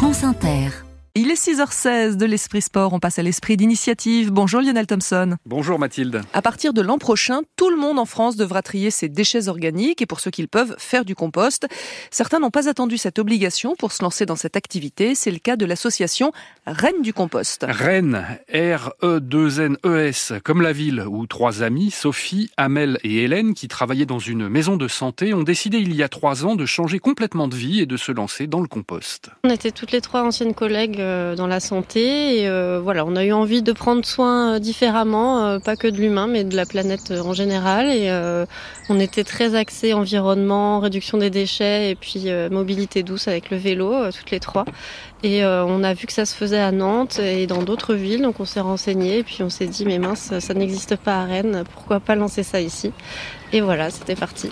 France 0.00 0.22
Inter. 0.24 0.89
Il 1.16 1.28
est 1.28 1.34
6h16 1.34 2.14
de 2.14 2.24
l'Esprit 2.24 2.62
Sport, 2.62 2.92
on 2.92 3.00
passe 3.00 3.18
à 3.18 3.24
l'Esprit 3.24 3.56
d'initiative. 3.56 4.30
Bonjour 4.30 4.60
Lionel 4.60 4.86
Thompson. 4.86 5.34
Bonjour 5.44 5.76
Mathilde. 5.76 6.20
À 6.32 6.40
partir 6.40 6.72
de 6.72 6.80
l'an 6.80 6.98
prochain, 6.98 7.40
tout 7.56 7.68
le 7.68 7.76
monde 7.76 7.98
en 7.98 8.04
France 8.04 8.36
devra 8.36 8.62
trier 8.62 8.92
ses 8.92 9.08
déchets 9.08 9.48
organiques 9.48 10.02
et 10.02 10.06
pour 10.06 10.20
ceux 10.20 10.30
qui 10.30 10.40
le 10.40 10.46
peuvent, 10.46 10.76
faire 10.78 11.04
du 11.04 11.16
compost. 11.16 11.66
Certains 12.12 12.38
n'ont 12.38 12.52
pas 12.52 12.68
attendu 12.68 12.96
cette 12.96 13.18
obligation 13.18 13.74
pour 13.74 13.90
se 13.90 14.04
lancer 14.04 14.24
dans 14.24 14.36
cette 14.36 14.54
activité. 14.56 15.16
C'est 15.16 15.32
le 15.32 15.40
cas 15.40 15.56
de 15.56 15.66
l'association 15.66 16.30
Rennes 16.64 17.02
du 17.02 17.12
compost. 17.12 17.66
Rennes, 17.68 18.24
R-E-2-N-E-S, 18.54 20.34
comme 20.44 20.62
la 20.62 20.72
ville 20.72 21.04
où 21.08 21.26
trois 21.26 21.64
amis, 21.64 21.90
Sophie, 21.90 22.52
Amel 22.56 23.00
et 23.02 23.24
Hélène, 23.24 23.54
qui 23.54 23.66
travaillaient 23.66 24.06
dans 24.06 24.20
une 24.20 24.48
maison 24.48 24.76
de 24.76 24.86
santé, 24.86 25.34
ont 25.34 25.42
décidé 25.42 25.78
il 25.78 25.92
y 25.92 26.04
a 26.04 26.08
trois 26.08 26.44
ans 26.46 26.54
de 26.54 26.66
changer 26.66 27.00
complètement 27.00 27.48
de 27.48 27.56
vie 27.56 27.80
et 27.80 27.86
de 27.86 27.96
se 27.96 28.12
lancer 28.12 28.46
dans 28.46 28.60
le 28.60 28.68
compost. 28.68 29.30
On 29.42 29.50
était 29.50 29.72
toutes 29.72 29.90
les 29.90 30.00
trois 30.00 30.22
anciennes 30.22 30.54
collègues 30.54 30.99
dans 31.36 31.46
la 31.46 31.60
santé. 31.60 32.40
Et 32.40 32.48
euh, 32.48 32.80
voilà, 32.82 33.04
on 33.04 33.16
a 33.16 33.24
eu 33.24 33.32
envie 33.32 33.62
de 33.62 33.72
prendre 33.72 34.04
soin 34.04 34.54
euh, 34.54 34.58
différemment, 34.58 35.58
pas 35.60 35.76
que 35.76 35.88
de 35.88 35.96
l'humain, 35.96 36.26
mais 36.26 36.44
de 36.44 36.56
la 36.56 36.66
planète 36.66 37.12
en 37.12 37.32
général. 37.32 37.90
Et 37.90 38.10
on 38.88 39.00
était 39.00 39.24
très 39.24 39.54
axés 39.54 39.92
environnement, 39.92 40.80
réduction 40.80 41.18
des 41.18 41.30
déchets 41.30 41.90
et 41.90 41.94
puis 41.94 42.26
mobilité 42.50 43.02
douce 43.02 43.28
avec 43.28 43.50
le 43.50 43.56
vélo, 43.56 44.10
toutes 44.10 44.30
les 44.30 44.40
trois. 44.40 44.64
Et 45.22 45.44
on 45.44 45.82
a 45.82 45.94
vu 45.94 46.06
que 46.06 46.12
ça 46.12 46.24
se 46.24 46.34
faisait 46.34 46.60
à 46.60 46.72
Nantes 46.72 47.18
et 47.18 47.46
dans 47.46 47.62
d'autres 47.62 47.94
villes, 47.94 48.22
donc 48.22 48.40
on 48.40 48.44
s'est 48.44 48.60
renseigné 48.60 49.18
et 49.18 49.22
puis 49.22 49.42
on 49.42 49.50
s'est 49.50 49.66
dit 49.66 49.84
mais 49.84 49.98
mince, 49.98 50.32
ça 50.38 50.54
n'existe 50.54 50.96
pas 50.96 51.20
à 51.20 51.24
Rennes, 51.24 51.64
pourquoi 51.74 52.00
pas 52.00 52.14
lancer 52.14 52.42
ça 52.42 52.60
ici? 52.60 52.92
Et 53.52 53.60
voilà, 53.60 53.90
c'était 53.90 54.16
parti. 54.16 54.50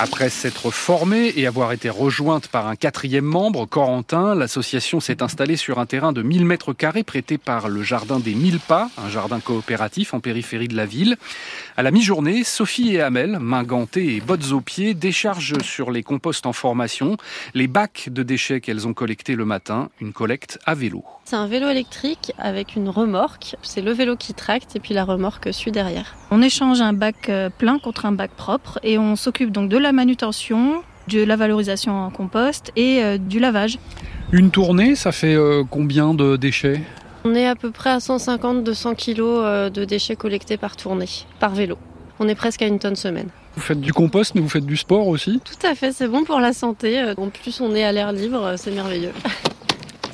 Après 0.00 0.30
s'être 0.30 0.70
formée 0.70 1.32
et 1.34 1.48
avoir 1.48 1.72
été 1.72 1.90
rejointe 1.90 2.46
par 2.46 2.68
un 2.68 2.76
quatrième 2.76 3.24
membre, 3.24 3.66
Corentin, 3.66 4.36
l'association 4.36 5.00
s'est 5.00 5.24
installée 5.24 5.56
sur 5.56 5.80
un 5.80 5.86
terrain 5.86 6.12
de 6.12 6.22
1000 6.22 6.44
mètres 6.44 6.72
carrés 6.72 7.02
prêté 7.02 7.36
par 7.36 7.68
le 7.68 7.82
jardin 7.82 8.20
des 8.20 8.36
Mille 8.36 8.60
Pas, 8.60 8.90
un 8.96 9.08
jardin 9.08 9.40
coopératif 9.40 10.14
en 10.14 10.20
périphérie 10.20 10.68
de 10.68 10.76
la 10.76 10.86
ville. 10.86 11.16
À 11.76 11.82
la 11.82 11.90
mi-journée, 11.90 12.44
Sophie 12.44 12.94
et 12.94 13.00
Amel, 13.00 13.40
main 13.40 13.64
gantées 13.64 14.14
et 14.14 14.20
bottes 14.20 14.52
aux 14.52 14.60
pieds, 14.60 14.94
déchargent 14.94 15.60
sur 15.62 15.90
les 15.90 16.04
composts 16.04 16.46
en 16.46 16.52
formation 16.52 17.16
les 17.54 17.66
bacs 17.66 18.08
de 18.08 18.22
déchets 18.22 18.60
qu'elles 18.60 18.86
ont 18.86 18.94
collectés 18.94 19.34
le 19.34 19.46
matin, 19.46 19.88
une 20.00 20.12
collecte 20.12 20.60
à 20.64 20.76
vélo. 20.76 21.02
C'est 21.24 21.36
un 21.36 21.46
vélo 21.46 21.68
électrique 21.68 22.32
avec 22.38 22.76
une 22.76 22.88
remorque. 22.88 23.56
C'est 23.62 23.82
le 23.82 23.92
vélo 23.92 24.16
qui 24.16 24.32
tracte 24.32 24.76
et 24.76 24.80
puis 24.80 24.94
la 24.94 25.04
remorque 25.04 25.52
suit 25.52 25.72
derrière. 25.72 26.14
On 26.30 26.40
échange 26.40 26.80
un 26.80 26.92
bac 26.92 27.28
euh, 27.28 27.50
plein 27.50 27.78
contre 27.78 28.06
un 28.06 28.12
bac 28.12 28.30
propre 28.30 28.78
et 28.82 28.96
on 28.96 29.16
s'occupe 29.16 29.50
donc 29.50 29.68
de 29.68 29.76
la 29.76 29.87
manutention, 29.92 30.82
de 31.08 31.22
la 31.22 31.36
valorisation 31.36 31.92
en 31.92 32.10
compost 32.10 32.70
et 32.76 33.02
euh, 33.02 33.18
du 33.18 33.38
lavage. 33.38 33.78
Une 34.32 34.50
tournée, 34.50 34.94
ça 34.94 35.12
fait 35.12 35.34
euh, 35.34 35.64
combien 35.68 36.14
de 36.14 36.36
déchets? 36.36 36.80
On 37.24 37.34
est 37.34 37.46
à 37.46 37.56
peu 37.56 37.70
près 37.70 37.90
à 37.90 37.98
150-200 37.98 38.94
kg 38.94 39.72
de 39.72 39.84
déchets 39.84 40.16
collectés 40.16 40.56
par 40.56 40.76
tournée, 40.76 41.08
par 41.40 41.54
vélo. 41.54 41.76
On 42.20 42.28
est 42.28 42.34
presque 42.34 42.62
à 42.62 42.66
une 42.66 42.78
tonne 42.78 42.96
semaine. 42.96 43.28
Vous 43.54 43.62
faites 43.62 43.80
du 43.80 43.92
compost, 43.92 44.34
mais 44.34 44.40
vous 44.40 44.48
faites 44.48 44.66
du 44.66 44.76
sport 44.76 45.08
aussi? 45.08 45.40
Tout 45.44 45.66
à 45.66 45.74
fait, 45.74 45.92
c'est 45.92 46.08
bon 46.08 46.24
pour 46.24 46.40
la 46.40 46.52
santé. 46.52 47.12
En 47.16 47.28
plus, 47.28 47.60
on 47.60 47.74
est 47.74 47.84
à 47.84 47.92
l'air 47.92 48.12
libre, 48.12 48.54
c'est 48.56 48.70
merveilleux. 48.70 49.12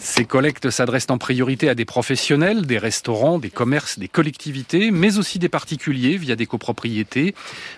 Ces 0.05 0.27
collectes 0.27 0.69
s'adressent 0.69 1.09
en 1.09 1.17
priorité 1.17 1.71
à 1.71 1.75
des 1.75 1.87
professionnels, 1.87 2.67
des 2.67 2.77
restaurants, 2.77 3.39
des 3.39 3.49
commerces, 3.49 3.99
des 3.99 4.07
collectivités, 4.07 4.91
mais 4.91 5.17
aussi 5.17 5.39
des 5.39 5.49
particuliers 5.49 6.19
via 6.19 6.37
des 6.37 6.45
copropriétés. 6.45 7.35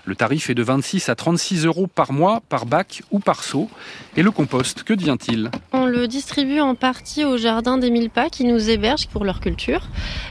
Le 0.07 0.17
tarif 0.17 0.51
est 0.51 0.55
de 0.57 0.63
26 0.65 1.09
à 1.09 1.15
36 1.15 1.67
euros 1.67 1.87
par 1.87 2.13
mois, 2.13 2.43
par 2.49 2.67
bac 2.67 3.05
ou 3.13 3.21
par 3.21 3.45
seau. 3.45 3.71
Et 4.17 4.25
le 4.25 4.33
compost, 4.33 4.83
que 4.83 4.93
devient-il? 4.93 5.53
On 5.73 5.87
le 5.87 6.09
distribue 6.09 6.59
en 6.59 6.75
partie 6.75 7.25
au 7.25 7.37
jardin 7.37 7.79
des 7.79 7.91
mille 7.91 8.11
pas 8.11 8.29
qui 8.29 8.45
nous 8.45 8.71
hébergent 8.71 9.07
pour 9.07 9.25
leur 9.25 9.39
culture. 9.39 9.83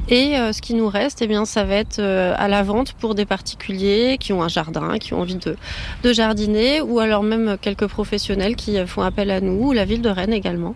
Et 0.09 0.37
euh, 0.37 0.51
ce 0.51 0.61
qui 0.61 0.73
nous 0.73 0.89
reste, 0.89 1.21
eh 1.21 1.27
bien, 1.27 1.45
ça 1.45 1.63
va 1.63 1.75
être 1.75 1.99
euh, 1.99 2.35
à 2.35 2.49
la 2.49 2.61
vente 2.61 2.91
pour 2.91 3.15
des 3.15 3.25
particuliers 3.25 4.17
qui 4.19 4.33
ont 4.33 4.43
un 4.43 4.49
jardin, 4.49 4.97
qui 4.97 5.13
ont 5.13 5.21
envie 5.21 5.37
de, 5.37 5.55
de 6.03 6.13
jardiner, 6.13 6.81
ou 6.81 6.99
alors 6.99 7.23
même 7.23 7.57
quelques 7.61 7.87
professionnels 7.87 8.57
qui 8.57 8.85
font 8.85 9.01
appel 9.01 9.31
à 9.31 9.39
nous, 9.39 9.69
ou 9.69 9.71
la 9.71 9.85
ville 9.85 10.01
de 10.01 10.09
Rennes 10.09 10.33
également. 10.33 10.75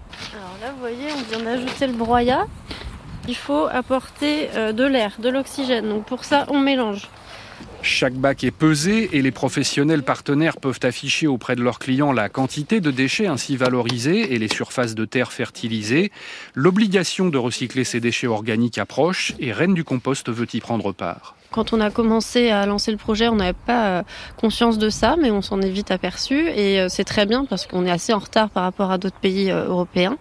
Vous 0.80 0.86
voyez, 0.86 1.12
on 1.12 1.24
vient 1.24 1.44
d'ajouter 1.44 1.88
le 1.88 1.94
broyat. 1.94 2.48
Il 3.28 3.36
faut 3.36 3.68
apporter 3.70 4.48
euh, 4.56 4.72
de 4.72 4.86
l'air, 4.86 5.18
de 5.20 5.28
l'oxygène. 5.28 5.90
Donc 5.90 6.06
pour 6.06 6.24
ça, 6.24 6.46
on 6.48 6.58
mélange. 6.58 7.10
Chaque 7.82 8.14
bac 8.14 8.46
est 8.46 8.52
pesé 8.52 9.10
et 9.12 9.22
les 9.22 9.32
professionnels 9.32 10.04
partenaires 10.04 10.56
peuvent 10.56 10.80
afficher 10.84 11.28
auprès 11.28 11.58
de 11.58 11.62
leurs 11.62 11.80
clients 11.80 12.14
la 12.14 12.30
quantité 12.30 12.80
de 12.80 12.92
déchets 12.92 13.28
ainsi 13.28 13.58
valorisés 13.58 14.34
et 14.34 14.40
les 14.40 14.48
surfaces 14.48 14.96
de 14.96 15.04
terre 15.04 15.34
fertilisées. 15.34 16.14
L'obligation 16.54 17.28
de 17.28 17.38
recycler 17.38 17.84
ces 17.84 18.00
déchets 18.00 18.28
organiques 18.28 18.78
approche 18.78 19.34
et 19.38 19.52
Rennes 19.52 19.74
du 19.74 19.84
Compost 19.84 20.30
veut 20.30 20.48
y 20.54 20.62
prendre 20.62 20.94
part. 20.94 21.36
Quand 21.52 21.74
on 21.74 21.82
a 21.82 21.90
commencé 21.90 22.52
à 22.52 22.66
lancer 22.68 22.92
le 22.92 22.98
projet, 22.98 23.28
on 23.28 23.36
n'avait 23.36 23.54
pas 23.54 23.88
euh, 23.88 24.04
conscience 24.38 24.78
de 24.78 24.90
ça, 24.90 25.16
mais 25.20 25.32
on 25.32 25.42
s'en 25.42 25.62
est 25.62 25.70
vite 25.70 25.90
aperçu 25.90 26.48
et 26.48 26.80
euh, 26.80 26.90
c'est 26.90 27.04
très 27.04 27.26
bien 27.26 27.46
parce 27.46 27.66
qu'on 27.66 27.86
est 27.88 27.92
assez 27.92 28.14
en 28.14 28.20
retard 28.20 28.52
par 28.52 28.64
rapport 28.64 28.92
à 28.92 29.00
d'autres 29.00 29.20
pays 29.20 29.50
euh, 29.50 29.66
européens. 29.66 30.18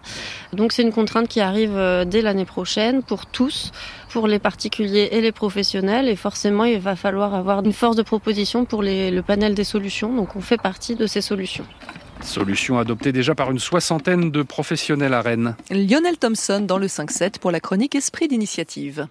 Donc 0.53 0.71
c'est 0.71 0.81
une 0.81 0.91
contrainte 0.91 1.27
qui 1.27 1.39
arrive 1.39 1.79
dès 2.07 2.21
l'année 2.21 2.45
prochaine 2.45 3.03
pour 3.03 3.27
tous, 3.27 3.71
pour 4.09 4.27
les 4.27 4.39
particuliers 4.39 5.09
et 5.11 5.21
les 5.21 5.31
professionnels 5.31 6.09
et 6.09 6.15
forcément 6.15 6.65
il 6.65 6.79
va 6.79 6.95
falloir 6.95 7.35
avoir 7.35 7.63
une 7.63 7.73
force 7.73 7.95
de 7.95 8.01
proposition 8.01 8.65
pour 8.65 8.81
le 8.81 9.21
panel 9.21 9.53
des 9.53 9.63
solutions. 9.63 10.15
Donc 10.15 10.35
on 10.35 10.41
fait 10.41 10.59
partie 10.59 10.95
de 10.95 11.05
ces 11.05 11.21
solutions. 11.21 11.65
Solution 12.21 12.79
adoptée 12.79 13.11
déjà 13.11 13.35
par 13.35 13.51
une 13.51 13.59
soixantaine 13.59 14.31
de 14.31 14.41
professionnels 14.41 15.13
à 15.13 15.21
Rennes. 15.21 15.55
Lionel 15.69 16.17
Thompson 16.17 16.61
dans 16.67 16.77
le 16.77 16.87
5-7 16.87 17.39
pour 17.39 17.51
la 17.51 17.59
chronique 17.59 17.95
Esprit 17.95 18.27
d'initiative. 18.27 19.07